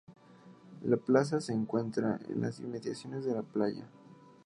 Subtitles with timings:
[0.83, 3.87] La plaza se encuentra en las inmediaciones de la playa.